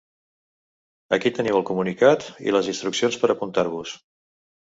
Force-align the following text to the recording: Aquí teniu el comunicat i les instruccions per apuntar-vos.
Aquí 1.17 1.31
teniu 1.39 1.57
el 1.59 1.65
comunicat 1.71 2.25
i 2.47 2.55
les 2.55 2.71
instruccions 2.73 3.19
per 3.25 3.31
apuntar-vos. 3.35 3.93